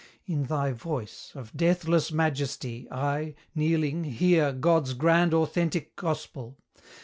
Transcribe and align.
In 0.25 0.45
thy 0.45 0.71
voice 0.71 1.31
Of 1.35 1.55
deathless 1.55 2.11
majesty, 2.11 2.87
I, 2.89 3.35
kneeling, 3.53 4.03
hear 4.05 4.51
God's 4.51 4.95
grand 4.95 5.31
authentic 5.31 5.95
Gospel! 5.95 6.57